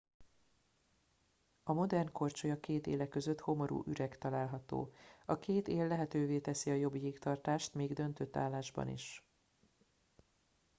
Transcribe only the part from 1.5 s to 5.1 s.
a modern korcsolya két éle között homorú üreg található